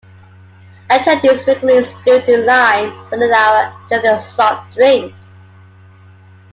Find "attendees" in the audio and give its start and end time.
0.89-1.43